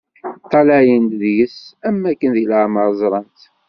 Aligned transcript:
Ṭṭalayen-d 0.43 1.11
deg-s 1.21 1.59
am 1.87 1.97
wakken 2.03 2.31
deg 2.35 2.45
leɛmer 2.51 2.87
ẓran-tt. 2.99 3.43